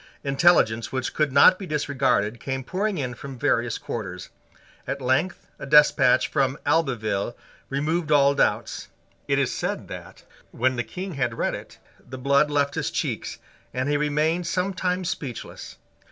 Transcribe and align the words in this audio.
Intelligence 0.23 0.91
which 0.91 1.13
could 1.13 1.31
not 1.31 1.59
be 1.59 1.67
disregarded 1.67 2.39
came 2.39 2.63
pouring 2.63 2.97
in 2.97 3.13
from 3.13 3.37
various 3.37 3.77
quarters. 3.77 4.29
At 4.87 4.99
length 4.99 5.45
a 5.59 5.67
despatch 5.67 6.27
from 6.27 6.57
Albeville 6.65 7.35
removed 7.69 8.11
all 8.11 8.33
doubts. 8.33 8.87
It 9.27 9.37
is 9.37 9.53
said 9.53 9.89
that, 9.89 10.23
when 10.49 10.75
the 10.75 10.83
King 10.83 11.13
had 11.13 11.37
read 11.37 11.53
it, 11.53 11.77
the 11.99 12.17
blood 12.17 12.49
left 12.49 12.73
his 12.73 12.89
cheeks, 12.89 13.37
and 13.75 13.87
he 13.89 13.95
remained 13.95 14.47
some 14.47 14.73
time 14.73 15.05
speechless. 15.05 15.77